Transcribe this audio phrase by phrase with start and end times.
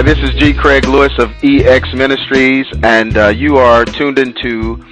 [0.00, 0.54] Hi, this is G.
[0.54, 4.82] Craig Lewis of EX Ministries, and uh, you are tuned into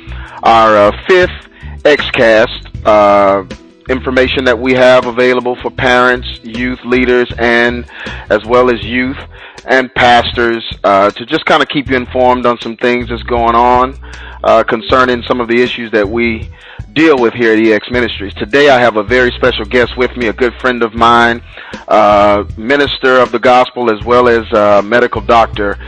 [0.42, 1.48] our uh, fifth
[1.83, 3.42] XCast uh,
[3.88, 7.90] information that we have available for parents, youth leaders, and
[8.29, 9.16] as well as youth
[9.65, 13.54] and pastors uh, to just kind of keep you informed on some things that's going
[13.54, 13.98] on
[14.44, 16.51] uh, concerning some of the issues that we
[16.98, 18.34] deal with here at EX Ministries.
[18.34, 21.41] Today I have a very special guest with me, a good friend of mine,
[21.87, 25.79] uh, minister of the gospel as well as uh, medical doctor,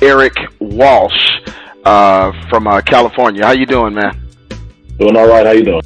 [0.00, 1.12] Eric Walsh
[1.84, 3.44] uh, from uh, California.
[3.44, 4.26] How you doing, man?
[4.98, 5.44] Doing all right.
[5.44, 5.82] How you doing?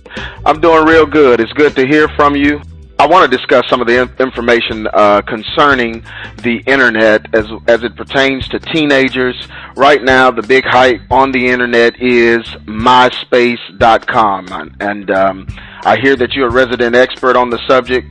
[0.46, 1.40] I'm doing real good.
[1.40, 2.60] It's good to hear from you.
[3.01, 6.02] I want to discuss some of the information uh, concerning
[6.43, 9.37] the internet as as it pertains to teenagers.
[9.77, 15.47] Right now, the big hype on the internet is MySpace.com, and um,
[15.83, 18.09] I hear that you're a resident expert on the subject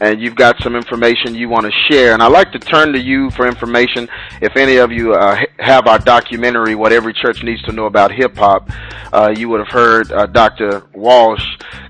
[0.00, 2.12] and you've got some information you want to share.
[2.12, 4.08] And I'd like to turn to you for information.
[4.40, 8.12] If any of you uh, have our documentary, What Every Church Needs to Know About
[8.12, 8.70] Hip Hop,
[9.12, 10.86] uh, you would have heard uh, Dr.
[10.94, 11.44] Walsh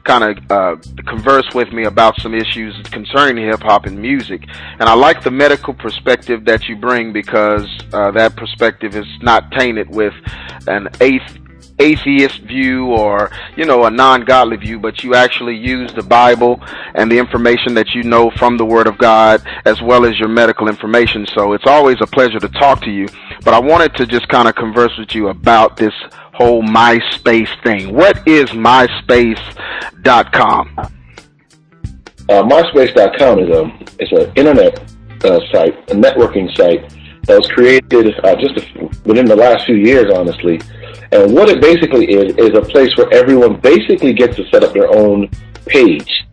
[0.04, 4.46] kind of uh, converse with me about some issues concerning hip hop and music.
[4.78, 9.50] And I like the medical perspective that you bring because uh, that perspective is not
[9.52, 10.14] tainted with
[10.66, 11.38] an eighth
[11.78, 16.60] atheist view or, you know, a non-godly view, but you actually use the Bible
[16.94, 20.28] and the information that you know from the Word of God as well as your
[20.28, 21.26] medical information.
[21.34, 23.08] So it's always a pleasure to talk to you.
[23.44, 25.94] But I wanted to just kind of converse with you about this
[26.34, 27.94] whole MySpace thing.
[27.94, 30.78] What is MySpace.com?
[32.30, 34.78] Uh, MySpace.com is a it's an internet
[35.24, 36.92] uh, site, a networking site
[37.28, 38.54] that was created uh, just
[39.04, 40.60] within the last few years, honestly.
[41.12, 44.72] And what it basically is, is a place where everyone basically gets to set up
[44.72, 45.30] their own
[45.66, 46.24] page.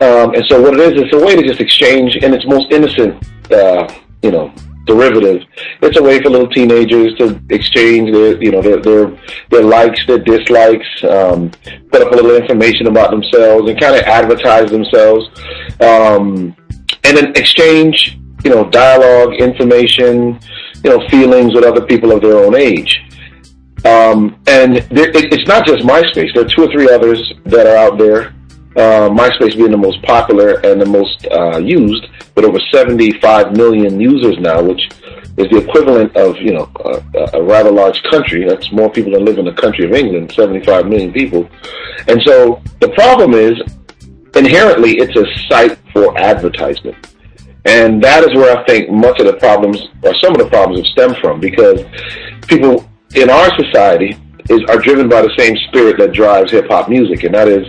[0.00, 2.70] Um, and so what it is, it's a way to just exchange in its most
[2.72, 3.88] innocent, uh,
[4.22, 4.52] you know,
[4.84, 5.42] derivative.
[5.82, 9.18] It's a way for little teenagers to exchange their, you know, their their,
[9.50, 11.50] their likes, their dislikes, um,
[11.90, 15.28] put up a little information about themselves, and kind of advertise themselves,
[15.80, 16.54] um,
[17.04, 20.38] and then exchange you know, dialogue, information,
[20.84, 23.00] you know, feelings with other people of their own age.
[23.84, 26.34] Um, and there, it, it's not just MySpace.
[26.34, 28.34] There are two or three others that are out there.
[28.76, 34.00] Uh, MySpace being the most popular and the most uh, used, with over 75 million
[34.00, 34.88] users now, which
[35.36, 38.44] is the equivalent of you know a, a rather large country.
[38.44, 41.48] That's more people than live in the country of England, 75 million people.
[42.06, 43.54] And so the problem is
[44.34, 46.96] inherently it's a site for advertisement.
[47.64, 50.80] And that is where I think much of the problems, or some of the problems,
[50.80, 51.84] have stemmed from, because
[52.46, 54.16] people in our society
[54.48, 57.66] is are driven by the same spirit that drives hip hop music, and that is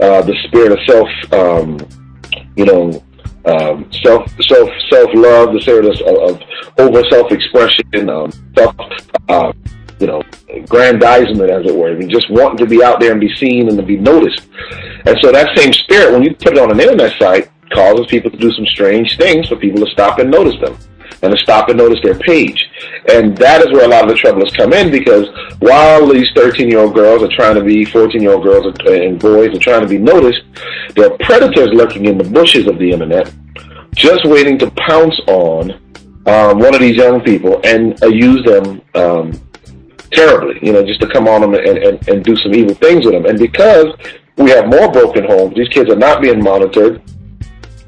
[0.00, 1.78] uh, the spirit of self, um,
[2.56, 3.02] you know,
[3.46, 6.42] um, self self self love, the spirit of, of
[6.78, 8.74] over self expression, um, self.
[9.28, 9.52] Uh,
[10.00, 10.22] you know,
[10.66, 11.90] grandizement, as it were.
[11.90, 14.48] I mean, just wanting to be out there and be seen and to be noticed.
[15.04, 18.30] And so that same spirit, when you put it on an internet site, causes people
[18.30, 20.76] to do some strange things for people to stop and notice them
[21.22, 22.68] and to stop and notice their page.
[23.12, 26.28] And that is where a lot of the trouble has come in because while these
[26.34, 29.60] 13 year old girls are trying to be, 14 year old girls and boys are
[29.60, 30.42] trying to be noticed,
[30.94, 33.32] there are predators lurking in the bushes of the internet
[33.94, 35.72] just waiting to pounce on
[36.26, 39.32] um, one of these young people and uh, use them um,
[40.12, 43.04] terribly, you know, just to come on them and, and, and do some evil things
[43.04, 43.26] with them.
[43.26, 43.86] And because
[44.36, 47.02] we have more broken homes, these kids are not being monitored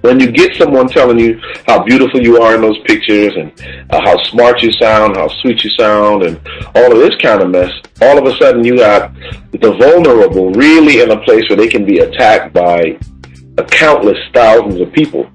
[0.03, 3.51] when you get someone telling you how beautiful you are in those pictures and
[3.91, 6.41] uh, how smart you sound, how sweet you sound, and
[6.75, 9.15] all of this kind of mess, all of a sudden you got
[9.53, 12.99] the vulnerable really in a place where they can be attacked by
[13.71, 15.31] countless thousands of people.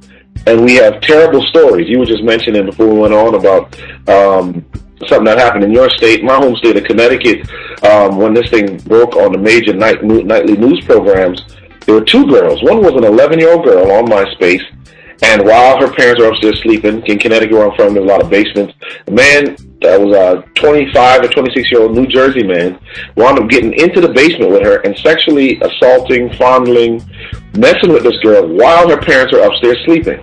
[0.45, 1.89] And we have terrible stories.
[1.89, 3.77] You were just mentioning before we went on about
[4.07, 4.65] um,
[5.07, 7.49] something that happened in your state, my home state of Connecticut,
[7.83, 11.41] um, when this thing broke on the major night, nightly news programs
[11.87, 12.61] there were two girls.
[12.61, 14.61] One was an 11 year old girl on MySpace,
[15.23, 18.21] and while her parents were upstairs sleeping in Connecticut, where I'm from, there's a lot
[18.21, 18.73] of basements.
[19.07, 22.77] A man that was a 25 or 26 year old New Jersey man
[23.15, 27.01] wound up getting into the basement with her and sexually assaulting, fondling,
[27.57, 30.21] messing with this girl while her parents were upstairs sleeping.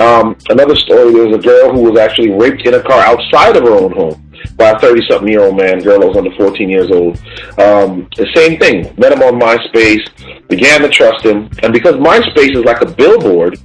[0.00, 3.56] Um, another story, there was a girl who was actually raped in a car outside
[3.56, 6.34] of her own home by a 30 something year old man, girl that was under
[6.36, 7.18] 14 years old.
[7.58, 8.92] Um, the same thing.
[8.98, 13.58] Met him on MySpace, began to trust him, and because MySpace is like a billboard,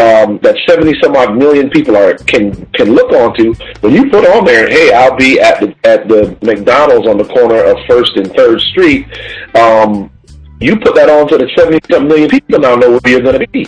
[0.00, 3.52] um, that 70 some odd million people are can can look onto.
[3.80, 7.24] When you put on there, hey, I'll be at the at the McDonald's on the
[7.24, 9.06] corner of First and Third Street.
[9.54, 10.10] Um,
[10.60, 13.40] you put that on so that 70 some million people now know where you're going
[13.40, 13.66] to be.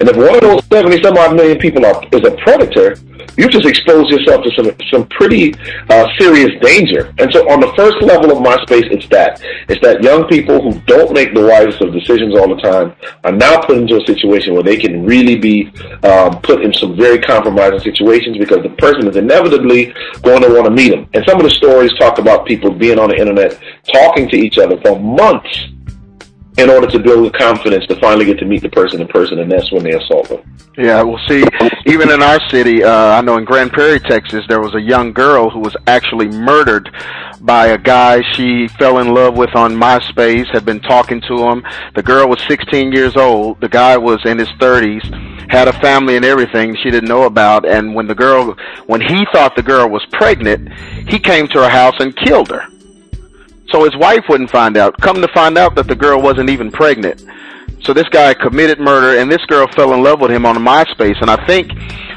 [0.00, 2.96] And if one of those 70 some odd million people are, is a predator,
[3.36, 5.54] you just expose yourself to some some pretty
[5.88, 7.12] uh, serious danger.
[7.18, 10.78] And so, on the first level of MySpace, it's that it's that young people who
[10.82, 12.94] don't make the wisest of decisions all the time
[13.24, 15.70] are now put into a situation where they can really be
[16.02, 20.64] um, put in some very compromising situations because the person is inevitably going to want
[20.64, 21.08] to meet them.
[21.14, 23.58] And some of the stories talk about people being on the internet
[23.92, 25.69] talking to each other for months
[26.60, 29.50] in order to build confidence to finally get to meet the person in person, and
[29.50, 30.40] that's when they assault them.
[30.76, 31.44] Yeah, well, see,
[31.86, 35.12] even in our city, uh, I know in Grand Prairie, Texas, there was a young
[35.12, 36.88] girl who was actually murdered
[37.40, 41.64] by a guy she fell in love with on MySpace, had been talking to him.
[41.94, 43.60] The girl was 16 years old.
[43.60, 47.66] The guy was in his 30s, had a family and everything she didn't know about.
[47.66, 48.54] And when the girl,
[48.86, 50.72] when he thought the girl was pregnant,
[51.08, 52.66] he came to her house and killed her
[53.70, 55.00] so his wife wouldn't find out.
[55.00, 57.24] Come to find out that the girl wasn't even pregnant.
[57.84, 61.20] So this guy committed murder, and this girl fell in love with him on MySpace.
[61.20, 61.68] And I think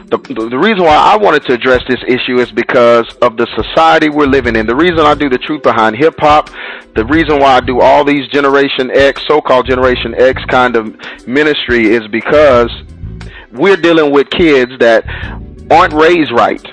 [0.10, 0.18] the
[0.50, 4.28] the reason why I wanted to address this issue is because of the society we're
[4.28, 4.68] living in.
[4.68, 6.50] The reason I do the truth behind hip hop,
[6.96, 11.88] the reason why I do all these Generation X, so-called Generation X kind of ministry
[11.88, 12.70] is because
[13.52, 15.06] we're dealing with kids that
[15.72, 16.64] aren't raised right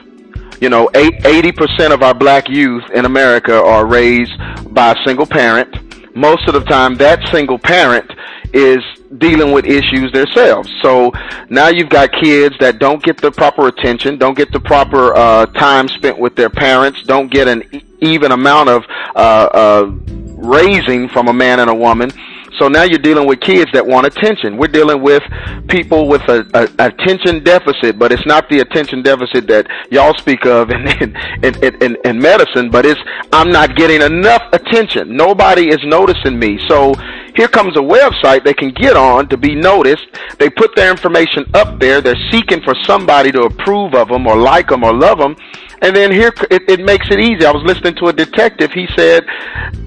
[0.61, 4.33] you know, 80% of our black youth in America are raised
[4.73, 5.75] by a single parent.
[6.15, 8.11] Most of the time, that single parent
[8.53, 8.83] is
[9.19, 10.71] dealing with issues themselves.
[10.83, 11.13] So
[11.49, 15.47] now you've got kids that don't get the proper attention, don't get the proper uh,
[15.47, 17.63] time spent with their parents, don't get an
[18.01, 18.85] even amount of
[19.15, 19.91] uh, uh,
[20.37, 22.11] raising from a man and a woman.
[22.59, 24.57] So now you're dealing with kids that want attention.
[24.57, 25.23] We're dealing with
[25.69, 30.45] people with a, a attention deficit, but it's not the attention deficit that y'all speak
[30.47, 33.01] of in, in, in, in, in medicine, but it's
[33.33, 35.17] I'm not getting enough attention.
[35.17, 36.59] Nobody is noticing me.
[36.69, 36.95] So
[37.41, 40.07] here comes a website they can get on to be noticed.
[40.39, 42.03] They put their information up there.
[42.03, 45.35] They're seeking for somebody to approve of them or like them or love them.
[45.81, 47.47] And then here, it, it makes it easy.
[47.47, 48.73] I was listening to a detective.
[48.73, 49.25] He said,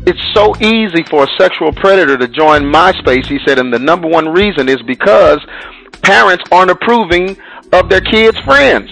[0.08, 3.28] it's so easy for a sexual predator to join MySpace.
[3.28, 5.38] He said, and the number one reason is because
[6.02, 7.38] parents aren't approving
[7.72, 8.90] of their kids' friends.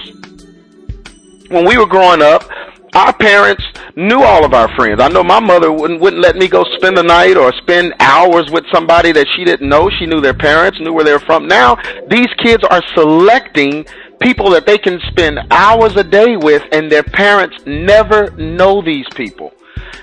[1.50, 2.48] When we were growing up,
[2.94, 3.64] our parents
[3.96, 5.02] knew all of our friends.
[5.02, 8.50] I know my mother wouldn't wouldn't let me go spend the night or spend hours
[8.52, 9.90] with somebody that she didn't know.
[9.90, 11.48] She knew their parents, knew where they were from.
[11.48, 11.78] Now
[12.10, 13.86] these kids are selecting
[14.20, 19.06] people that they can spend hours a day with and their parents never know these
[19.16, 19.54] people.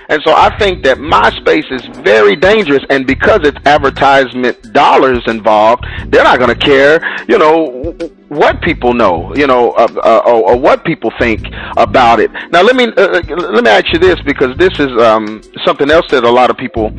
[0.09, 5.85] And so I think that MySpace is very dangerous, and because it's advertisement dollars involved,
[6.07, 7.93] they're not going to care, you know,
[8.29, 11.47] what people know, you know, uh, uh, or, or, what people think
[11.77, 12.31] about it.
[12.51, 16.05] Now, let me uh, let me ask you this because this is um, something else
[16.11, 16.91] that a lot of people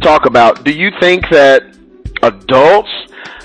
[0.00, 0.64] talk about.
[0.64, 1.62] Do you think that
[2.22, 2.90] adults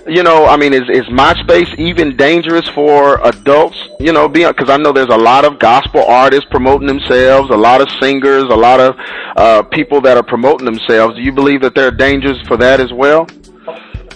[0.08, 3.78] you know, I mean, is is MySpace even dangerous for adults?
[4.00, 7.82] You know, because I know there's a lot of gospel artists promoting themselves, a lot
[7.82, 8.96] of singers, a lot of
[9.38, 11.16] uh, people that are promoting themselves.
[11.16, 13.28] Do you believe that there are dangers for that as well?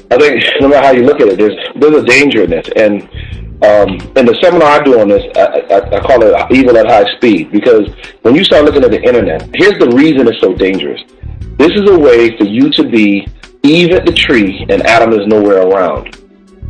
[0.09, 2.67] I think no matter how you look at it, there's there's a danger in this,
[2.75, 3.03] and
[3.63, 6.87] um, in the seminar I do on this, I, I, I call it evil at
[6.87, 7.89] high speed because
[8.21, 11.01] when you start looking at the internet, here's the reason it's so dangerous.
[11.57, 13.27] This is a way for you to be
[13.63, 16.13] Eve at the tree, and Adam is nowhere around.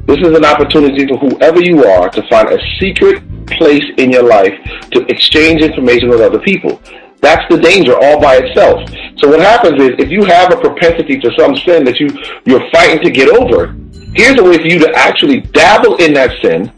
[0.08, 4.24] This is an opportunity for whoever you are to find a secret place in your
[4.24, 4.54] life
[4.92, 6.82] to exchange information with other people.
[7.22, 8.90] That's the danger all by itself.
[9.18, 12.08] So what happens is if you have a propensity to some sin that you,
[12.46, 13.76] you're fighting to get over,
[14.14, 16.72] here's a way for you to actually dabble in that sin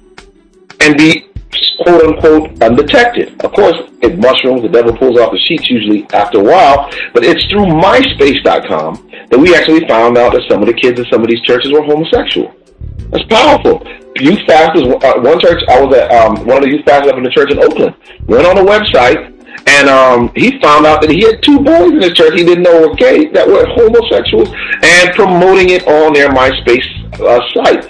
[0.81, 1.28] and be
[1.81, 3.39] quote unquote undetected.
[3.43, 7.23] Of course, it mushrooms, the devil pulls off the sheets usually after a while, but
[7.23, 11.21] it's through MySpace.com that we actually found out that some of the kids in some
[11.21, 12.53] of these churches were homosexual.
[13.11, 13.85] That's powerful.
[14.17, 14.83] Youth fasters.
[14.83, 17.31] Uh, one church, I was at um, one of the youth fasters up in the
[17.31, 17.95] church in Oakland.
[18.27, 19.35] Went on the website
[19.67, 22.63] and um, he found out that he had two boys in his church he didn't
[22.63, 24.49] know were gay that were homosexuals
[24.83, 26.85] and promoting it on their MySpace
[27.19, 27.85] uh, site.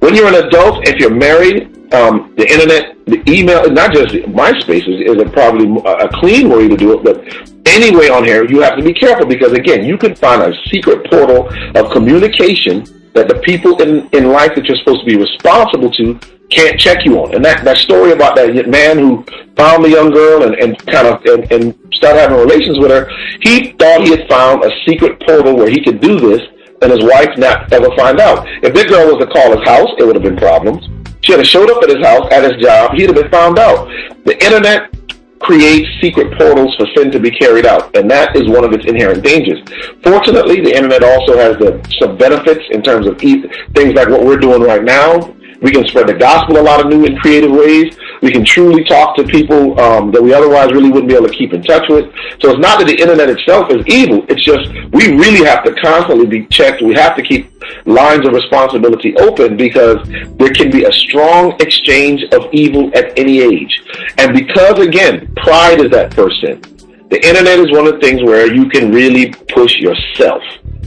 [0.00, 4.88] When you're an adult, if you're married, um, the internet, the email, not just MySpace
[4.88, 7.22] is, is a probably a clean way to do it, but
[7.66, 11.08] anyway on here, you have to be careful because again, you can find a secret
[11.10, 12.84] portal of communication
[13.14, 16.18] that the people in, in life that you're supposed to be responsible to
[16.50, 17.34] can't check you on.
[17.34, 19.24] And that, that story about that man who
[19.56, 23.08] found the young girl and, and kind of and, and started having relations with her,
[23.40, 26.42] he thought he had found a secret portal where he could do this
[26.82, 28.46] and his wife not ever find out.
[28.62, 30.86] If this girl was to call his house, it would have been problems.
[31.24, 33.88] She had showed up at his house, at his job, he'd have been found out.
[34.26, 34.94] The internet
[35.40, 38.84] creates secret portals for sin to be carried out, and that is one of its
[38.84, 39.60] inherent dangers.
[40.02, 44.22] Fortunately, the internet also has the, some benefits in terms of e- things like what
[44.24, 45.34] we're doing right now.
[45.64, 47.96] We can spread the gospel a lot of new and creative ways.
[48.20, 51.34] We can truly talk to people um, that we otherwise really wouldn't be able to
[51.34, 52.12] keep in touch with.
[52.42, 54.26] So it's not that the internet itself is evil.
[54.28, 56.82] It's just we really have to constantly be checked.
[56.82, 57.50] We have to keep
[57.86, 60.06] lines of responsibility open because
[60.36, 63.82] there can be a strong exchange of evil at any age.
[64.18, 66.60] And because, again, pride is that sin.
[67.08, 70.42] The internet is one of the things where you can really push yourself.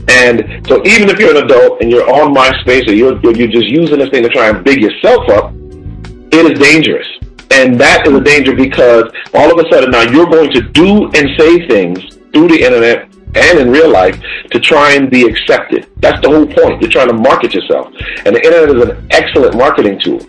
[0.08, 3.68] And so even if you're an adult and you're on MySpace or you're, you're just
[3.68, 5.52] using this thing to try and big yourself up,
[6.32, 7.06] it is dangerous.
[7.50, 11.06] And that is a danger because all of a sudden now you're going to do
[11.12, 14.18] and say things through the internet and in real life
[14.50, 15.88] to try and be accepted.
[15.96, 16.80] That's the whole point.
[16.80, 17.92] You're trying to market yourself.
[18.24, 20.20] And the internet is an excellent marketing tool.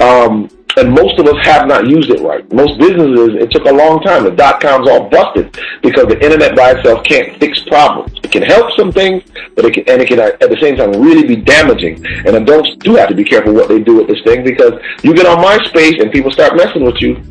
[0.00, 2.50] Um, and most of us have not used it right.
[2.52, 4.24] Most businesses, it took a long time.
[4.24, 8.12] The dot coms all busted because the internet by itself can't fix problems.
[8.22, 9.22] It can help some things,
[9.54, 12.04] but it can, and it can uh, at the same time really be damaging.
[12.26, 15.14] And adults do have to be careful what they do with this thing because you
[15.14, 17.22] get on MySpace and people start messing with you.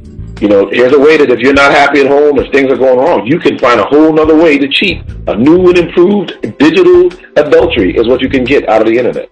[0.41, 2.77] You know, here's a way that if you're not happy at home, if things are
[2.77, 5.01] going wrong, you can find a whole other way to cheat.
[5.27, 9.29] A new and improved digital adultery is what you can get out of the internet.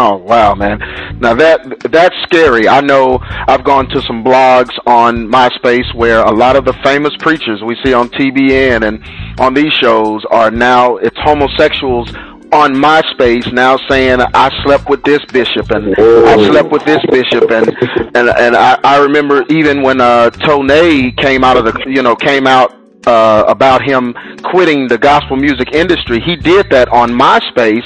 [0.00, 0.78] Oh wow, man!
[1.18, 2.68] Now that that's scary.
[2.68, 7.12] I know I've gone to some blogs on MySpace where a lot of the famous
[7.18, 9.02] preachers we see on TBN and
[9.40, 12.14] on these shows are now it's homosexuals
[12.52, 17.50] on MySpace now saying I slept with this bishop and I slept with this bishop
[17.50, 17.68] and
[18.14, 20.68] and and I, I remember even when uh Tone
[21.16, 22.72] came out of the you know came out
[23.06, 24.14] uh about him
[24.44, 27.84] quitting the gospel music industry he did that on MySpace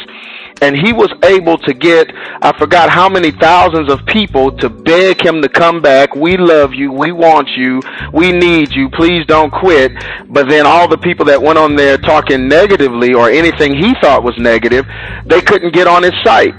[0.63, 5.25] and he was able to get I forgot how many thousands of people to beg
[5.25, 6.15] him to come back.
[6.15, 6.93] We love you.
[6.93, 7.81] We want you.
[8.13, 8.89] We need you.
[8.91, 9.93] Please don't quit.
[10.29, 14.23] But then all the people that went on there talking negatively or anything he thought
[14.23, 14.87] was negative,
[15.27, 16.55] they couldn't get on his site.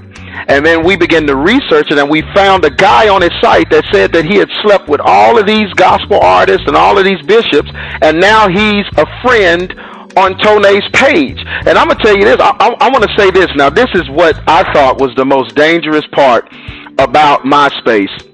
[0.48, 3.70] And then we began to research it and we found a guy on his site
[3.70, 7.06] that said that he had slept with all of these gospel artists and all of
[7.06, 7.70] these bishops
[8.02, 9.74] and now he's a friend
[10.18, 11.38] on Tone's page.
[11.40, 12.38] And I'm gonna tell you this.
[12.40, 13.48] I, I, I want to say this.
[13.56, 16.52] Now, this is what I thought was the most dangerous part
[17.00, 18.32] about MySpace.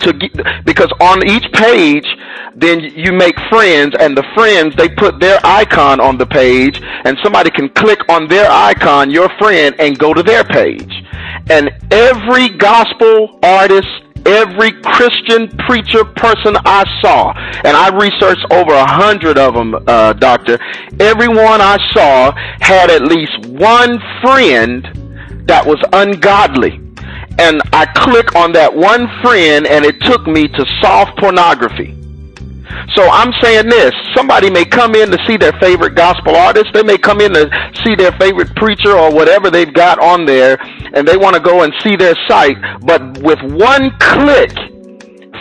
[0.00, 0.32] To get,
[0.64, 2.06] because on each page,
[2.56, 7.18] then you make friends, and the friends they put their icon on the page, and
[7.22, 10.90] somebody can click on their icon, your friend, and go to their page.
[11.50, 13.88] And every gospel artist
[14.26, 17.32] every Christian preacher person I saw,
[17.64, 20.58] and I researched over a hundred of them, uh, doctor.
[20.98, 24.84] Everyone I saw had at least one friend
[25.46, 26.80] that was ungodly.
[27.38, 31.96] And I click on that one friend and it took me to soft pornography.
[32.94, 36.82] So I'm saying this, somebody may come in to see their favorite gospel artist, they
[36.82, 40.58] may come in to see their favorite preacher or whatever they've got on there,
[40.94, 44.52] and they want to go and see their site, but with one click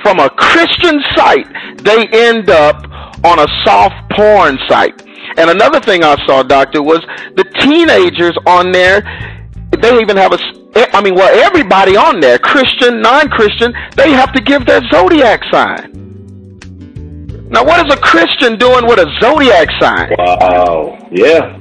[0.03, 1.47] from a Christian site,
[1.83, 2.85] they end up
[3.23, 5.01] on a soft porn site.
[5.37, 7.01] And another thing I saw, doctor, was
[7.35, 9.01] the teenagers on there,
[9.81, 10.39] they even have a
[10.75, 16.08] I mean, well, everybody on there, Christian, non-Christian, they have to give their zodiac sign.
[17.49, 20.13] Now, what is a Christian doing with a zodiac sign?
[20.19, 20.99] Wow.
[21.11, 21.57] Yeah.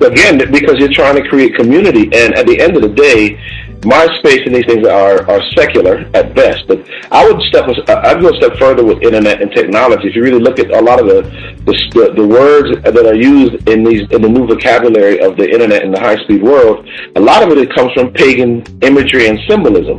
[0.00, 3.36] Again, because you're trying to create community, and at the end of the day,
[3.80, 6.66] MySpace and these things are, are secular at best.
[6.68, 10.08] But I would step uh, I'd go a step further with internet and technology.
[10.08, 11.22] If you really look at a lot of the
[11.64, 15.82] the, the words that are used in these in the new vocabulary of the internet
[15.82, 19.98] and the high speed world, a lot of it comes from pagan imagery and symbolism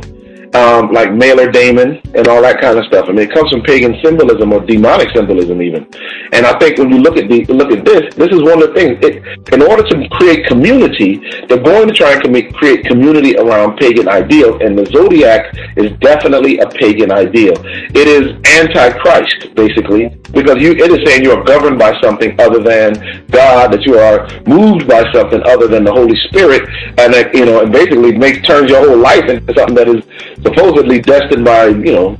[0.54, 3.06] um, like Mailer Daemon and all that kind of stuff.
[3.08, 5.86] I mean, it comes from pagan symbolism or demonic symbolism even.
[6.32, 8.68] And I think when you look at the look at this, this is one of
[8.68, 8.98] the things.
[9.02, 13.76] It, in order to create community, they're going to try and com- create community around
[13.78, 17.54] pagan ideals, and the zodiac is definitely a pagan ideal.
[17.94, 22.62] It is antichrist, basically, because you it is saying you are governed by something other
[22.62, 22.94] than
[23.30, 27.44] God, that you are moved by something other than the Holy Spirit, and that you
[27.44, 30.02] know, and basically makes turns your whole life into something that is
[30.42, 32.18] supposedly destined by, you know,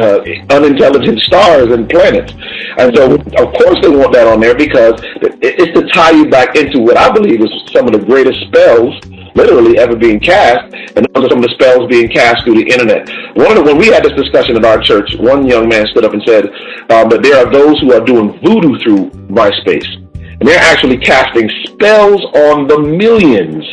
[0.00, 2.32] uh, unintelligent stars and planets.
[2.78, 5.00] And so, of course, they want that on there because
[5.42, 8.94] it's to tie you back into what I believe is some of the greatest spells
[9.34, 12.66] literally ever being cast, and those are some of the spells being cast through the
[12.66, 13.08] internet.
[13.36, 16.04] One of the, when we had this discussion in our church, one young man stood
[16.04, 16.46] up and said
[16.90, 19.86] um, that there are those who are doing voodoo through MySpace,
[20.16, 23.64] and they're actually casting spells on the millions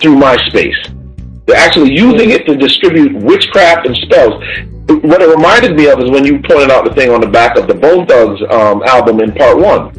[0.00, 1.01] through MySpace.
[1.46, 4.34] They're actually using it to distribute witchcraft and spells.
[4.88, 7.56] What it reminded me of is when you pointed out the thing on the back
[7.56, 9.90] of the Bone Thugs um, album in part one.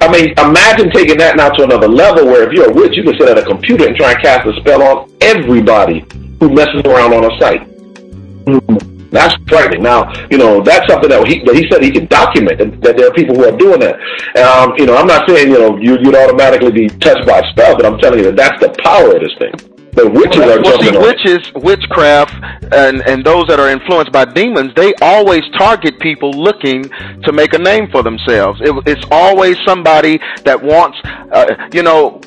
[0.00, 3.04] I mean, imagine taking that now to another level where if you're a witch, you
[3.04, 6.04] can sit at a computer and try and cast a spell on everybody
[6.40, 7.66] who messes around on a site.
[9.10, 9.82] That's frightening.
[9.82, 12.96] Now, you know, that's something that he, that he said he can document, that, that
[12.96, 13.94] there are people who are doing that.
[14.38, 17.50] Um, you know, I'm not saying, you know, you, you'd automatically be touched by a
[17.50, 19.69] spell, but I'm telling you that that's the power of this thing.
[20.00, 22.32] The witches well, are well, see, witches, witchcraft,
[22.72, 26.84] and and those that are influenced by demons, they always target people looking
[27.24, 28.62] to make a name for themselves.
[28.62, 32.18] It, it's always somebody that wants, uh, you know,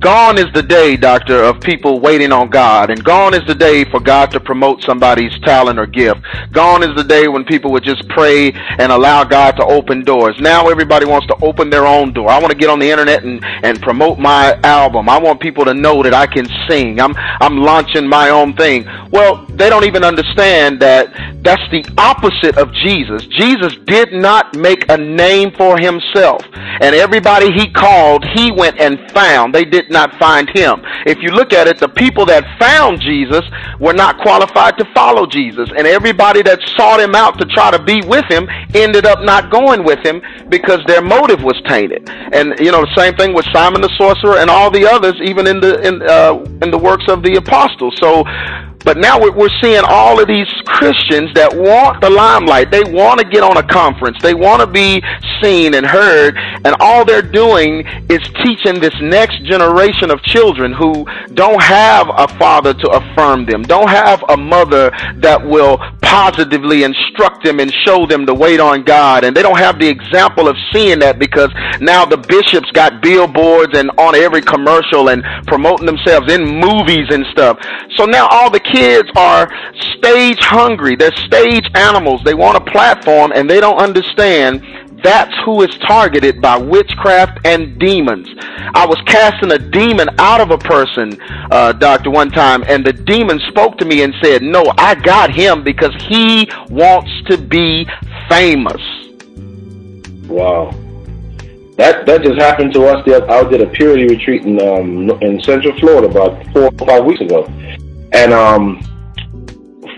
[0.00, 3.84] gone is the day, doctor, of people waiting on God, and gone is the day
[3.84, 6.20] for God to promote somebody's talent or gift.
[6.52, 10.38] Gone is the day when people would just pray and allow God to open doors.
[10.40, 12.30] Now everybody wants to open their own door.
[12.30, 15.08] I want to get on the internet and, and promote my album.
[15.08, 17.00] I want people to know that I can sing.
[17.00, 18.86] I'm I'm launching my own thing.
[19.10, 21.12] Well, they don't even understand that
[21.42, 23.26] that's the opposite of Jesus.
[23.26, 26.42] Jesus did not make a name for himself,
[26.80, 29.54] and everybody he called, he went and found.
[29.54, 30.82] They did not find him.
[31.06, 33.44] If you look at it, the people that found Jesus
[33.78, 35.70] were not qualified to follow Jesus.
[35.76, 39.50] And everybody that sought him out to try to be with him ended up not
[39.50, 42.08] going with him because their motive was tainted.
[42.08, 45.46] And, you know, the same thing with Simon the sorcerer and all the others, even
[45.46, 47.96] in the, in, uh, in the works of the apostles.
[47.98, 48.24] So,
[48.84, 52.70] but now we're seeing all of these Christians that want the limelight.
[52.70, 54.16] They want to get on a conference.
[54.22, 55.02] They want to be
[55.42, 56.36] seen and heard.
[56.64, 62.28] And all they're doing is teaching this next generation of children who don't have a
[62.38, 68.06] father to affirm them, don't have a mother that will positively instruct them and show
[68.06, 69.24] them to wait on God.
[69.24, 73.76] And they don't have the example of seeing that because now the bishops got billboards
[73.76, 77.58] and on every commercial and promoting themselves in movies and stuff.
[77.96, 79.50] So now all the kids are
[79.98, 80.96] stage hungry.
[80.96, 82.22] They're stage animals.
[82.24, 84.62] They want a platform and they don't understand
[85.02, 88.28] that's who is targeted by witchcraft and demons.
[88.74, 91.18] I was casting a demon out of a person,
[91.50, 95.30] uh, doctor, one time, and the demon spoke to me and said, No, I got
[95.30, 97.86] him because he wants to be
[98.28, 98.82] famous.
[100.28, 100.70] Wow.
[101.76, 103.02] That that just happened to us.
[103.08, 107.22] I did a purity retreat in um, in Central Florida about four or five weeks
[107.22, 107.44] ago,
[108.12, 108.80] and um,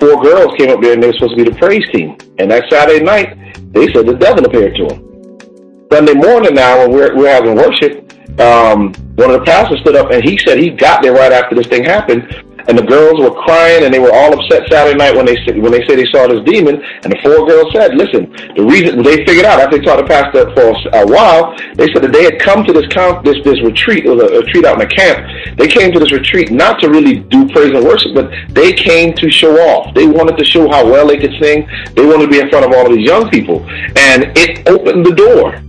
[0.00, 2.16] four girls came up there and they were supposed to be the praise team.
[2.38, 3.36] And that Saturday night,
[3.72, 5.88] they said the devil appeared to them.
[5.92, 10.10] Sunday morning now, when we're, we're having worship, um, one of the pastors stood up
[10.10, 12.22] and he said he got there right after this thing happened
[12.68, 15.72] and the girls were crying and they were all upset Saturday night when they when
[15.72, 16.82] they said they saw this demon.
[17.02, 20.06] And the four girls said, "Listen, the reason they figured out after they talked to
[20.06, 23.60] pastor for a while, they said that they had come to this camp, this this
[23.62, 24.06] retreat.
[24.06, 25.18] It was a, a retreat out in a camp.
[25.58, 29.14] They came to this retreat not to really do praise and worship, but they came
[29.14, 29.94] to show off.
[29.94, 31.68] They wanted to show how well they could sing.
[31.94, 33.64] They wanted to be in front of all of these young people,
[33.96, 35.62] and it opened the door."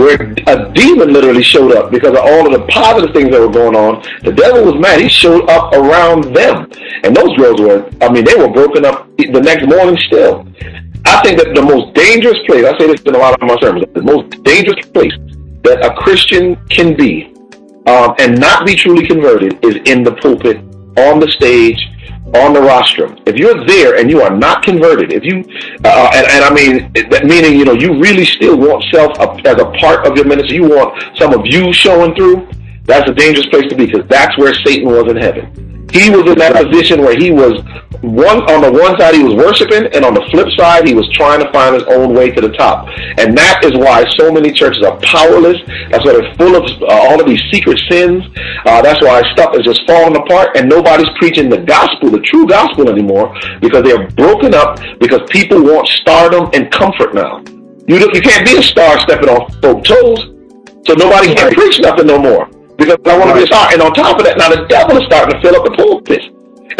[0.00, 3.52] Where a demon literally showed up because of all of the positive things that were
[3.52, 4.02] going on.
[4.22, 5.00] The devil was mad.
[5.00, 6.70] He showed up around them.
[7.04, 10.46] And those girls were, I mean, they were broken up the next morning still.
[11.04, 13.56] I think that the most dangerous place, I say this in a lot of my
[13.60, 15.12] sermons, the most dangerous place
[15.64, 17.34] that a Christian can be
[17.86, 20.58] um, and not be truly converted is in the pulpit,
[20.96, 21.78] on the stage,
[22.34, 23.18] on the rostrum.
[23.26, 25.44] If you're there and you are not converted, if you,
[25.84, 26.92] uh, and, and I mean,
[27.26, 30.68] meaning, you know, you really still want self as a part of your ministry, you
[30.68, 32.48] want some of you showing through,
[32.84, 35.69] that's a dangerous place to be because that's where Satan was in heaven.
[35.92, 37.62] He was in that position where he was
[38.00, 41.08] one on the one side he was worshiping, and on the flip side he was
[41.12, 42.88] trying to find his own way to the top.
[43.18, 45.58] And that is why so many churches are powerless.
[45.90, 48.24] That's why they're full of uh, all of these secret sins.
[48.64, 52.46] Uh, that's why stuff is just falling apart, and nobody's preaching the gospel, the true
[52.46, 57.42] gospel anymore, because they're broken up because people want stardom and comfort now.
[57.86, 60.30] You look, you can't be a star stepping on folks' toes,
[60.86, 62.48] so nobody can preach nothing no more
[62.80, 63.68] because I want to be star.
[63.72, 66.24] And on top of that, now the devil is starting to fill up the pulpit.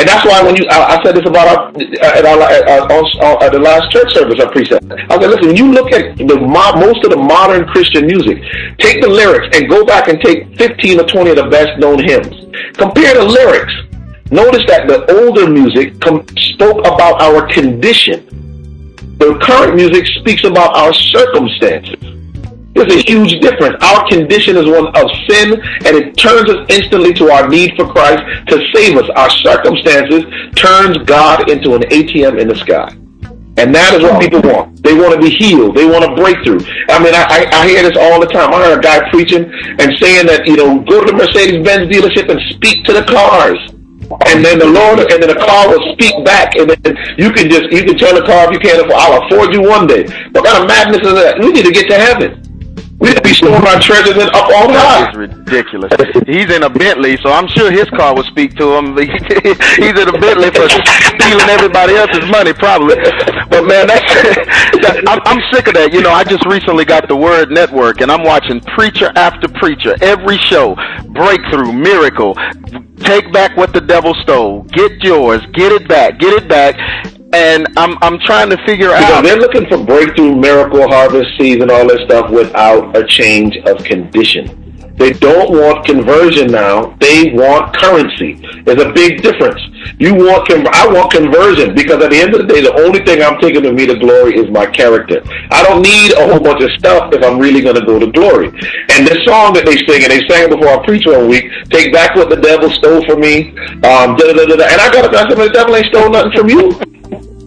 [0.01, 1.61] And that's why when you, I, I said this about our,
[2.01, 4.73] at, our, at, our, at the last church service I preached.
[4.73, 4.81] I
[5.21, 8.41] said, listen, you look at the most of the modern Christian music,
[8.79, 12.03] take the lyrics and go back and take 15 or 20 of the best known
[12.03, 12.33] hymns.
[12.79, 13.75] Compare the lyrics.
[14.31, 18.25] Notice that the older music com- spoke about our condition.
[19.19, 22.10] The current music speaks about our circumstances.
[22.81, 23.77] There's a huge difference.
[23.83, 27.87] Our condition is one of sin, and it turns us instantly to our need for
[27.87, 29.09] Christ to save us.
[29.17, 30.25] Our circumstances
[30.57, 32.89] turns God into an ATM in the sky.
[33.61, 34.21] And that is what oh.
[34.21, 34.83] people want.
[34.83, 35.77] They want to be healed.
[35.77, 36.65] They want a breakthrough.
[36.89, 38.55] I mean, I, I hear this all the time.
[38.55, 42.33] I heard a guy preaching and saying that, you know, go to the Mercedes-Benz dealership
[42.33, 43.61] and speak to the cars.
[44.33, 47.53] And then the Lord, and then the car will speak back, and then you can
[47.53, 50.09] just, you can tell the car if you can't afford, I'll afford you one day.
[50.33, 51.39] What kind of madness is that?
[51.39, 52.50] We need to get to heaven.
[53.01, 55.09] We be storing our treasures in up all high.
[55.09, 55.91] It's ridiculous.
[56.27, 58.95] He's in a Bentley, so I'm sure his car will speak to him.
[58.99, 62.97] He's in a Bentley for stealing everybody else's money, probably.
[63.49, 64.05] But man, that's
[65.09, 65.95] I'm sick of that.
[65.95, 69.97] You know, I just recently got the Word Network, and I'm watching preacher after preacher,
[70.03, 70.77] every show,
[71.09, 72.35] breakthrough, miracle,
[72.99, 76.77] take back what the devil stole, get yours, get it back, get it back
[77.33, 79.25] and I'm I'm trying to figure because out.
[79.25, 84.60] They're looking for breakthrough, miracle, harvest, season, all this stuff without a change of condition.
[85.01, 86.95] They don't want conversion now.
[87.01, 88.37] They want currency.
[88.69, 89.57] There's a big difference.
[89.97, 93.01] You want con- I want conversion because at the end of the day, the only
[93.01, 95.25] thing I'm taking to me to glory is my character.
[95.51, 98.13] I don't need a whole bunch of stuff if I'm really going to go to
[98.13, 98.53] glory.
[98.93, 101.49] And this song that they sing, and they sang it before I preached one week,
[101.73, 103.57] take back what the devil stole from me.
[103.81, 104.69] Um, da, da, da, da.
[104.69, 106.77] And I got to I said, the devil ain't stole nothing from you.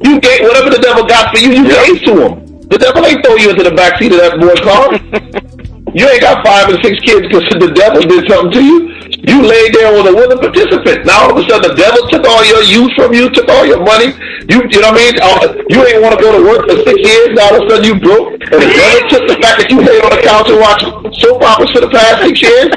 [0.02, 1.86] You gave whatever the devil got for you, you yep.
[1.86, 2.34] gave to him.
[2.74, 5.53] The devil ain't throw you into the back seat of that boy's car.
[5.94, 8.78] You ain't got five or six kids because the devil did something to you.
[9.24, 11.06] You laid there with a willing participant.
[11.06, 13.66] Now all of a sudden the devil took all your youth from you, took all
[13.66, 14.10] your money.
[14.50, 15.16] You, you know what I mean?
[15.22, 17.38] Uh, you ain't want to go to work for six years.
[17.38, 19.80] Now all of a sudden you broke, and the devil took the fact that you
[19.86, 20.90] laid on the couch and watched
[21.22, 22.74] soap operas for the past six years.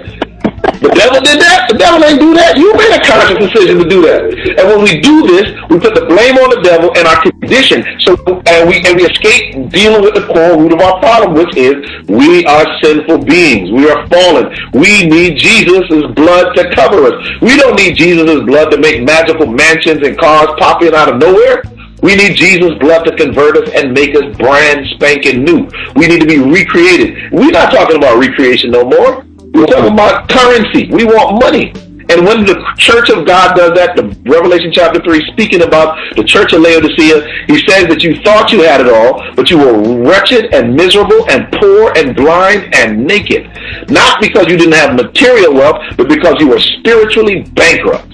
[0.80, 1.72] The devil did that.
[1.72, 2.56] The devil ain't do that.
[2.56, 4.28] You made a conscious decision to do that.
[4.60, 7.84] And when we do this, we put the blame on the devil and our condition.
[8.04, 11.56] So and we and we escape dealing with the core root of our problem, which
[11.56, 13.72] is we are sinful beings.
[13.72, 14.52] We are fallen.
[14.72, 17.16] We need Jesus' blood to cover us.
[17.40, 21.62] We don't need Jesus' blood to make magical mansions and cars popping out of nowhere.
[22.02, 25.68] We need Jesus' blood to convert us and make us brand spanking new.
[25.96, 27.32] We need to be recreated.
[27.32, 29.24] We're not talking about recreation no more.
[29.54, 30.90] We're talking about currency.
[30.90, 31.72] We want money.
[32.08, 36.22] And when the church of God does that, the Revelation chapter 3, speaking about the
[36.22, 40.06] church of Laodicea, he says that you thought you had it all, but you were
[40.06, 43.50] wretched and miserable and poor and blind and naked.
[43.90, 48.12] Not because you didn't have material wealth, but because you were spiritually bankrupt.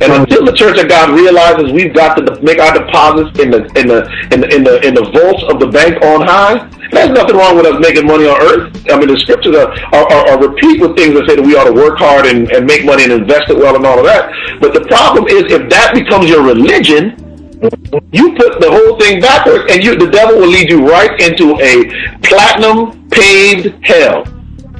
[0.00, 3.62] And until the Church of God realizes we've got to make our deposits in the
[3.78, 7.10] in the in the in the, in the vaults of the bank on high, there's
[7.10, 8.72] nothing wrong with us making money on earth.
[8.90, 11.56] I mean, the scriptures are, are, are, are repeat with things that say that we
[11.56, 14.04] ought to work hard and, and make money and invest it well and all of
[14.04, 14.30] that.
[14.60, 17.20] But the problem is if that becomes your religion,
[18.12, 21.56] you put the whole thing backwards and you, the devil will lead you right into
[21.60, 21.88] a
[22.20, 24.24] platinum paved hell.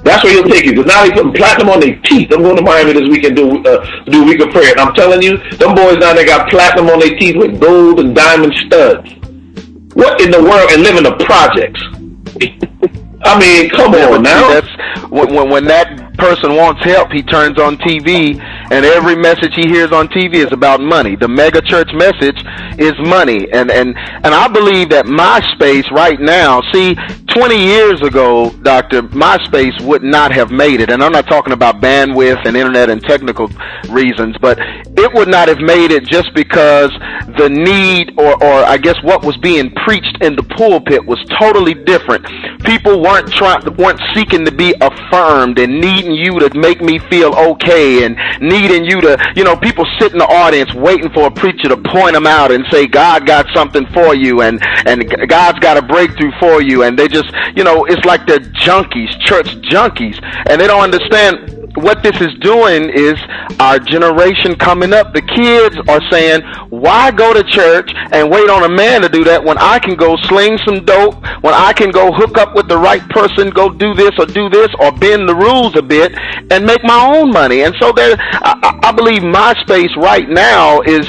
[0.05, 0.73] That's where he'll take you.
[0.73, 2.31] Because now he's putting platinum on their teeth.
[2.31, 4.73] I'm going to Miami this weekend do uh, do a week of prayer.
[4.73, 8.01] And I'm telling you, them boys down there got platinum on their teeth with gold
[8.01, 9.11] and diamond studs.
[9.95, 10.71] What in the world?
[10.73, 11.81] And living in the projects.
[13.25, 14.49] I mean, come yeah, on now.
[14.49, 18.37] That's when, when that person wants help, he turns on TV,
[18.71, 21.17] and every message he hears on TV is about money.
[21.17, 22.41] The mega church message
[22.79, 26.61] is money, and and and I believe that MySpace right now.
[26.73, 26.95] See,
[27.29, 31.81] 20 years ago, Doctor, MySpace would not have made it, and I'm not talking about
[31.81, 33.51] bandwidth and internet and technical
[33.91, 36.91] reasons, but it would not have made it just because
[37.39, 41.75] the need, or or I guess what was being preached in the pulpit was totally
[41.75, 42.25] different.
[42.65, 47.35] People weren't trying, weren't seeking to be affirmed and needing you to make me feel
[47.35, 48.17] okay and
[48.55, 51.77] needing you to, you know, people sit in the audience waiting for a preacher to
[51.77, 55.83] point them out and say, God got something for you and, and God's got a
[55.83, 56.85] breakthrough for you.
[56.85, 60.19] And they just, you know, it's like they're junkies, church junkies.
[60.49, 63.15] And they don't understand what this is doing is
[63.59, 68.65] our generation coming up, the kids are saying, why go to church and wait on
[68.65, 71.91] a man to do that when I can go sling some dope, when I can
[71.91, 75.29] go hook up with the right person, go do this or do this or bend
[75.29, 76.15] the rules a bit
[76.51, 77.63] and make my own money.
[77.63, 81.07] And so there, I, I believe MySpace right now is,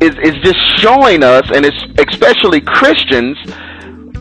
[0.00, 3.36] is, is just showing us, and it's especially Christians,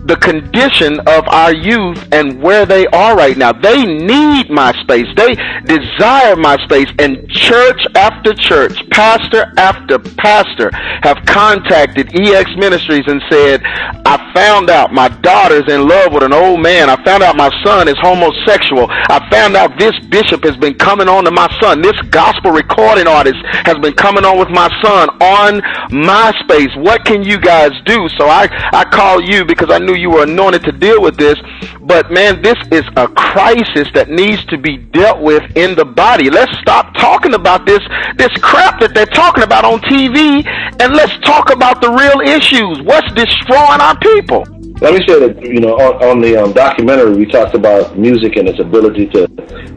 [0.06, 3.54] the condition of our youth and where they are right now.
[3.54, 5.16] They need MySpace.
[5.16, 6.94] They desire MySpace.
[7.00, 13.62] And church after church, pastor after pastor have contacted EX Ministries and said,
[14.06, 16.90] I found out my daughter's in love with an old man.
[16.90, 18.88] I found out my son is homosexual.
[18.90, 21.82] I found out this bishop has been coming on to my son.
[21.82, 25.62] This gospel recording artist has been coming on with my son on
[25.92, 26.76] MySpace.
[26.82, 28.08] What can you guys do?
[28.18, 31.38] So I, I call you because I knew you were anointed to deal with this,
[31.82, 36.30] but man, this is a crisis that needs to be dealt with in the body.
[36.30, 37.80] Let's stop talking about this,
[38.18, 40.46] this crap that they're talking about on TV,
[40.80, 42.82] and let's talk about the real issues.
[42.82, 44.46] What's destroying our people?
[44.82, 48.36] Let me say that, you know, on, on the um, documentary, we talked about music
[48.36, 49.28] and its ability to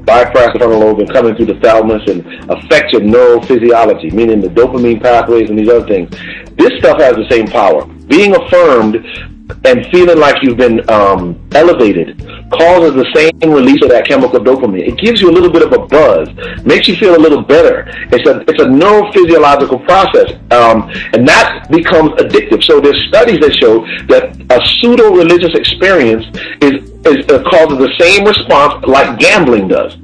[0.06, 4.48] bypass the frontal lobe and come through the thalamus and affect your neurophysiology, meaning the
[4.48, 6.10] dopamine pathways and these other things.
[6.56, 7.84] This stuff has the same power.
[8.08, 9.04] being affirmed
[9.64, 12.18] and feeling like you've been um, elevated
[12.50, 14.88] causes the same release of that chemical dopamine.
[14.88, 16.28] It gives you a little bit of a buzz,
[16.64, 17.84] makes you feel a little better.
[18.12, 22.62] It's a it's a neurophysiological process, um, and that becomes addictive.
[22.64, 26.24] So there's studies that show that a pseudo religious experience
[26.60, 29.96] is is uh, causes the same response like gambling does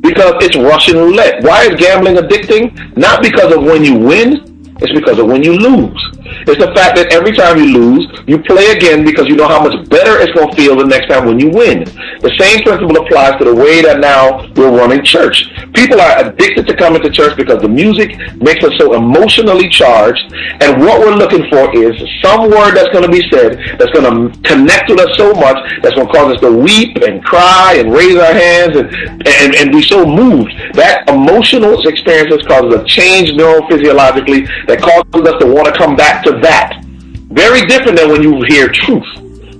[0.00, 1.42] because it's Russian roulette.
[1.42, 2.96] Why is gambling addicting?
[2.96, 4.49] Not because of when you win,
[4.82, 6.00] it's because of when you lose.
[6.48, 9.62] It's the fact that every time you lose, you play again because you know how
[9.62, 11.84] much better it's going to feel the next time when you win.
[12.20, 15.48] The same principle applies to the way that now we're running church.
[15.72, 20.20] People are addicted to coming to church because the music makes us so emotionally charged,
[20.60, 24.04] and what we're looking for is some word that's going to be said that's going
[24.04, 27.76] to connect with us so much that's going to cause us to weep and cry
[27.78, 28.92] and raise our hands and,
[29.26, 30.52] and, and be so moved.
[30.74, 36.22] That emotional experience causes a change neurophysiologically that causes us to want to come back
[36.24, 36.84] to that.
[37.32, 39.08] Very different than when you hear truth.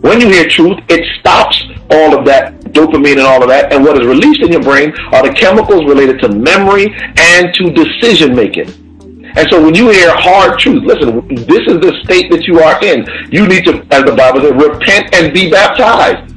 [0.03, 3.85] When you hear truth, it stops all of that dopamine and all of that, and
[3.85, 8.35] what is released in your brain are the chemicals related to memory and to decision
[8.35, 8.69] making.
[9.37, 12.83] And so when you hear hard truth, listen, this is the state that you are
[12.85, 13.07] in.
[13.31, 16.30] You need to, as the Bible says, repent and be baptized.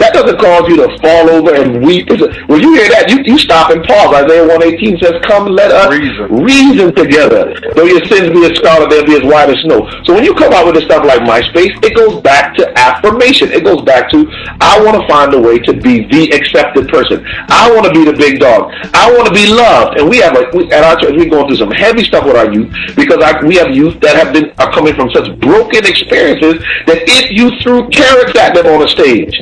[0.00, 2.08] That doesn't cause you to fall over and weep.
[2.08, 4.24] When you hear that, you, you stop and pause.
[4.24, 7.52] Isaiah 118 says, Come, let us reason, reason together.
[7.76, 9.84] Though your sins be as scarlet, they'll be as white as snow.
[10.08, 13.52] So when you come out with this stuff like MySpace, it goes back to affirmation.
[13.52, 14.24] It goes back to,
[14.64, 17.20] I want to find a way to be the accepted person.
[17.52, 18.72] I want to be the big dog.
[18.96, 20.00] I want to be loved.
[20.00, 22.40] And we have, a, we, at our church, we're going through some heavy stuff with
[22.40, 25.84] our youth because I, we have youth that have been, are coming from such broken
[25.84, 26.56] experiences
[26.88, 29.36] that if you threw carrots at them on a stage,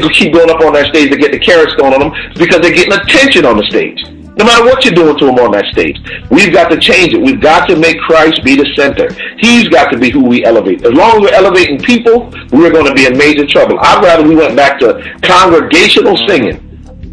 [0.00, 2.60] they keep going up on that stage to get the carrots thrown on them because
[2.60, 4.02] they're getting attention on the stage.
[4.36, 5.96] No matter what you're doing to them on that stage,
[6.28, 7.22] we've got to change it.
[7.22, 9.12] We've got to make Christ be the center.
[9.38, 10.84] He's got to be who we elevate.
[10.84, 13.78] As long as we're elevating people, we're going to be in major trouble.
[13.80, 16.58] I'd rather we went back to congregational singing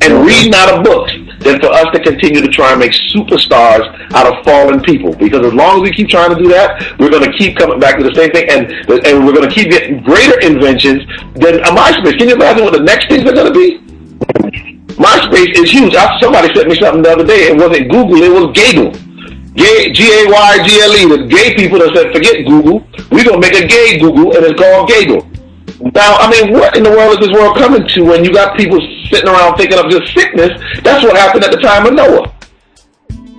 [0.02, 1.14] and reading out of books
[1.44, 5.14] than for us to continue to try and make superstars out of fallen people.
[5.14, 7.80] Because as long as we keep trying to do that, we're going to keep coming
[7.80, 8.72] back to the same thing, and
[9.06, 12.18] and we're going to keep getting greater inventions than a MySpace.
[12.18, 13.80] Can you imagine what the next things are going to be?
[14.96, 15.96] MySpace is huge.
[15.96, 17.50] I, somebody sent me something the other day.
[17.50, 18.22] It wasn't Google.
[18.22, 18.52] It was.
[19.54, 22.88] Gay, G-A-Y-G-L-E, the gay people that said, forget Google.
[23.12, 25.28] We're going to make a gay Google, and it's called Gaygle.
[25.94, 28.56] Now, I mean, what in the world is this world coming to when you got
[28.56, 28.80] people
[29.12, 30.52] sitting around thinking of just sickness?
[30.84, 32.34] That's what happened at the time of Noah.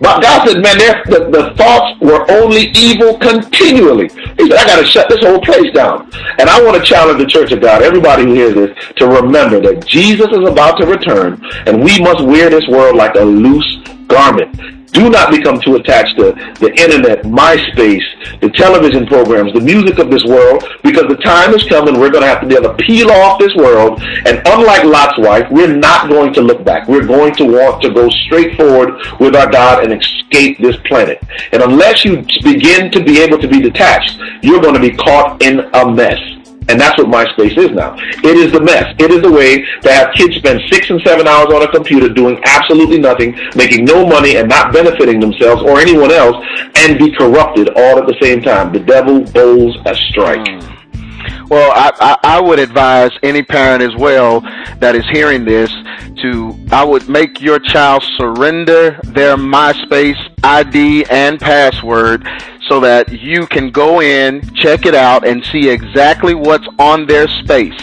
[0.02, 4.08] But God said, man, the, the thoughts were only evil continually.
[4.36, 6.10] He said, I got to shut this whole place down.
[6.40, 9.60] And I want to challenge the church of God, everybody who hears this, to remember
[9.60, 13.78] that Jesus is about to return, and we must wear this world like a loose
[14.08, 14.81] garment.
[14.92, 20.10] Do not become too attached to the internet, MySpace, the television programs, the music of
[20.10, 22.84] this world, because the time is coming we're going to have to be able to
[22.84, 24.02] peel off this world.
[24.26, 26.88] And unlike Lot's wife, we're not going to look back.
[26.88, 31.22] We're going to want to go straight forward with our God and escape this planet.
[31.52, 35.42] And unless you begin to be able to be detached, you're going to be caught
[35.42, 36.41] in a mess.
[36.68, 37.94] And that's what MySpace is now.
[38.22, 38.94] It is the mess.
[38.98, 42.08] It is the way to have kids spend six and seven hours on a computer
[42.08, 46.36] doing absolutely nothing, making no money and not benefiting themselves or anyone else,
[46.76, 48.72] and be corrupted all at the same time.
[48.72, 50.40] The devil bowls a strike.
[50.40, 50.72] Mm.
[51.48, 54.40] Well, I, I, I would advise any parent as well
[54.80, 55.70] that is hearing this
[56.22, 62.26] to, I would make your child surrender their MySpace ID and password
[62.68, 67.28] so that you can go in, check it out, and see exactly what's on their
[67.28, 67.78] space.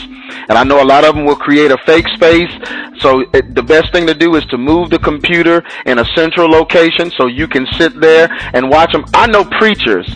[0.48, 2.52] And I know a lot of them will create a fake space.
[3.00, 6.50] So it, the best thing to do is to move the computer in a central
[6.50, 9.06] location so you can sit there and watch them.
[9.14, 10.08] I know preachers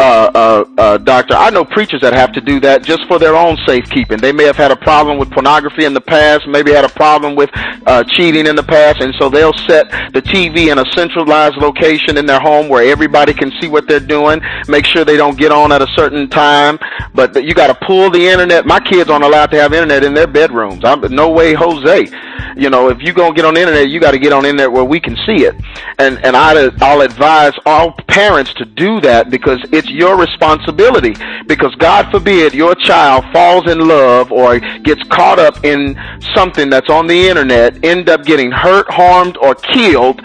[0.00, 3.34] uh, uh, uh, doctor, I know preachers that have to do that just for their
[3.34, 4.18] own safekeeping.
[4.18, 7.34] They may have had a problem with pornography in the past, maybe had a problem
[7.34, 11.56] with uh, cheating in the past, and so they'll set the TV in a centralized
[11.56, 14.40] location in their home where everybody can see what they're doing.
[14.68, 16.78] Make sure they don't get on at a certain time,
[17.14, 18.66] but you got to pull the internet.
[18.66, 20.84] My kids aren't allowed to have internet in their bedrooms.
[20.84, 22.08] I'm, no way, Jose.
[22.56, 24.50] You know, if you gonna get on the internet, you got to get on the
[24.50, 25.54] internet where we can see it.
[25.98, 31.14] And and I I'll advise all parents to do that because it's your responsibility
[31.46, 35.98] because God forbid your child falls in love or gets caught up in
[36.34, 40.20] something that's on the internet, end up getting hurt, harmed, or killed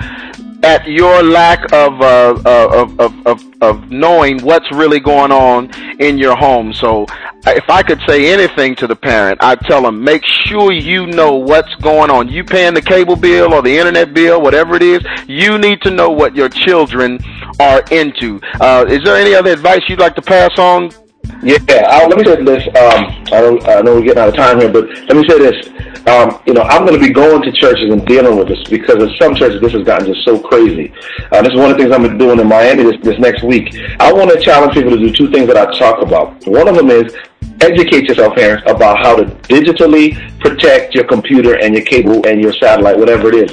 [0.63, 6.17] at your lack of, uh, of, of, of, of knowing what's really going on in
[6.17, 6.73] your home.
[6.73, 7.05] So
[7.45, 11.35] if I could say anything to the parent, I'd tell them, make sure you know
[11.35, 12.29] what's going on.
[12.29, 15.91] You paying the cable bill or the internet bill, whatever it is, you need to
[15.91, 17.19] know what your children
[17.59, 18.39] are into.
[18.59, 20.89] Uh, is there any other advice you'd like to pass on
[21.41, 21.57] Yeah,
[21.89, 22.67] I'll, let me say this.
[22.67, 25.39] Um, I, don't, I know we're getting out of time here, but let me say
[25.39, 25.67] this.
[26.07, 29.01] Um, you know, I'm going to be going to churches and dealing with this because
[29.01, 30.93] in some churches this has gotten just so crazy.
[31.31, 33.73] Uh, this is one of the things I'm doing in Miami this, this next week.
[33.99, 36.45] I want to challenge people to do two things that I talk about.
[36.45, 37.15] One of them is
[37.63, 42.53] educate yourself, parents, about how to digitally protect your computer and your cable and your
[42.53, 43.51] satellite, whatever it is.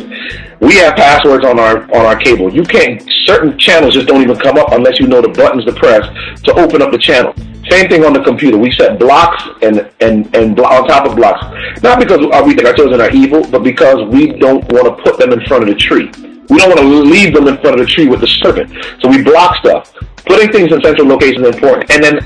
[0.60, 2.52] We have passwords on our on our cable.
[2.52, 3.02] You can't.
[3.24, 6.04] Certain channels just don't even come up unless you know the buttons to press
[6.44, 7.32] to open up the channel.
[7.70, 8.58] Same thing on the computer.
[8.58, 11.44] We set blocks and and and on top of blocks,
[11.82, 15.18] not because we think our children are evil, but because we don't want to put
[15.18, 16.10] them in front of the tree.
[16.50, 18.72] We don't want to leave them in front of the tree with the serpent.
[19.00, 19.94] So we block stuff.
[20.30, 21.90] Putting things in central locations is important.
[21.90, 22.20] And then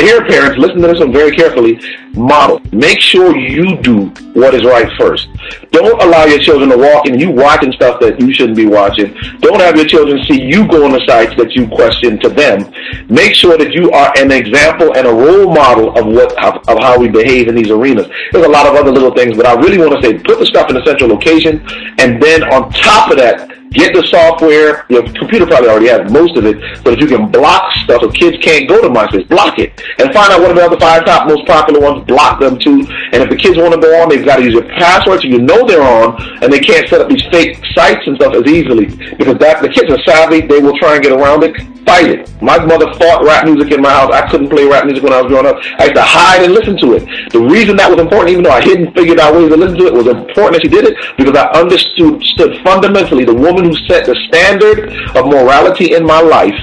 [0.00, 1.80] here, parents, listen to this one very carefully.
[2.14, 2.60] Model.
[2.72, 5.28] Make sure you do what is right first.
[5.70, 9.14] Don't allow your children to walk in you watching stuff that you shouldn't be watching.
[9.38, 12.72] Don't have your children see you go on the sites that you question to them.
[13.08, 16.82] Make sure that you are an example and a role model of what of, of
[16.82, 18.08] how we behave in these arenas.
[18.32, 20.46] There's a lot of other little things, but I really want to say put the
[20.46, 21.64] stuff in the central location,
[21.98, 24.86] and then on top of that, Get the software.
[24.88, 28.10] Your computer probably already has most of it, so that you can block stuff so
[28.10, 29.28] kids can't go to MySpace.
[29.28, 29.74] Block it.
[29.98, 32.06] And find out what are the other five top most popular ones.
[32.06, 32.86] Block them too.
[33.12, 35.28] And if the kids want to go on, they've got to use your password so
[35.28, 38.46] you know they're on, and they can't set up these fake sites and stuff as
[38.46, 38.86] easily.
[39.16, 40.40] Because that the kids are savvy.
[40.42, 41.54] They will try and get around it.
[41.86, 42.42] Fight it.
[42.42, 44.12] My mother fought rap music in my house.
[44.12, 45.56] I couldn't play rap music when I was growing up.
[45.78, 47.04] I used to hide and listen to it.
[47.32, 49.86] The reason that was important, even though I hadn't figured out ways to listen to
[49.86, 54.06] it, was important that she did it because I understood fundamentally the woman who set
[54.06, 56.56] the standard of morality in my life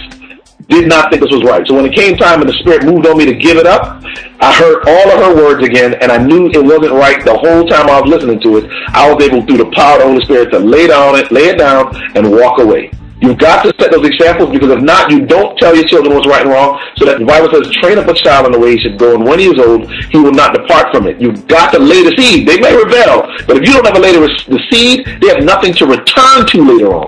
[0.67, 1.67] did not think this was right.
[1.67, 4.01] So when it came time and the Spirit moved on me to give it up,
[4.39, 7.67] I heard all of her words again, and I knew it wasn't right the whole
[7.67, 8.71] time I was listening to it.
[8.89, 11.49] I was able, through the power of the Holy Spirit, to lay down it, lay
[11.49, 12.91] it down, and walk away.
[13.21, 16.27] You've got to set those examples because if not, you don't tell your children what's
[16.27, 16.81] right and wrong.
[16.97, 19.13] So that the Bible says, train up a child in the way he should go,
[19.13, 21.21] and when he is old, he will not depart from it.
[21.21, 22.47] You've got to lay the seed.
[22.47, 25.85] They may rebel, but if you don't ever lay the, seed, they have nothing to
[25.85, 27.07] return to later on.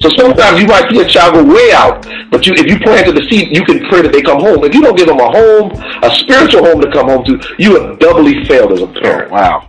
[0.00, 3.16] So sometimes you might see a child go way out, but you, if you planted
[3.16, 4.62] the seed, you can pray that they come home.
[4.64, 7.80] If you don't give them a home, a spiritual home to come home to, you
[7.80, 9.30] have doubly failed as a parent.
[9.30, 9.68] Wow.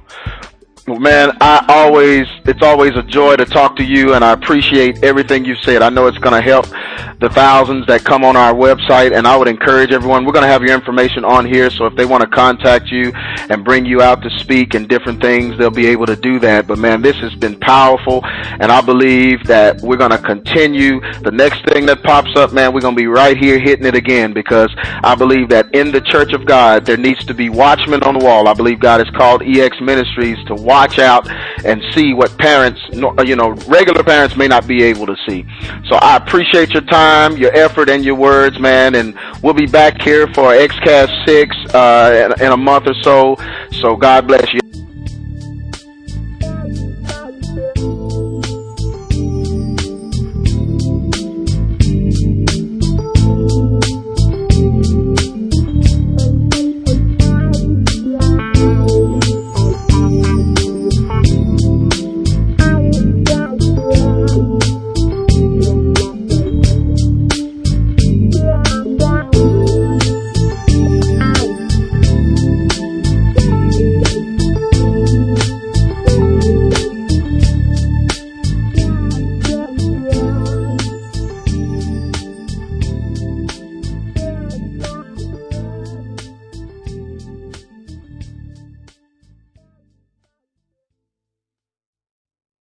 [0.87, 5.43] Man, I always, it's always a joy to talk to you and I appreciate everything
[5.43, 5.81] you said.
[5.81, 6.65] I know it's going to help
[7.19, 10.49] the thousands that come on our website and I would encourage everyone, we're going to
[10.49, 13.11] have your information on here so if they want to contact you
[13.49, 16.67] and bring you out to speak and different things, they'll be able to do that.
[16.67, 21.01] But man, this has been powerful and I believe that we're going to continue.
[21.19, 23.95] The next thing that pops up, man, we're going to be right here hitting it
[23.95, 28.03] again because I believe that in the church of God, there needs to be watchmen
[28.03, 28.47] on the wall.
[28.47, 31.27] I believe God has called EX Ministries to watch watch out
[31.65, 35.43] and see what parents, you know, regular parents may not be able to see.
[35.89, 38.93] So I appreciate your time, your effort, and your words, man.
[38.93, 43.37] And we'll be back here for XCast 6 uh, in, in a month or so.
[43.71, 44.66] So God bless you.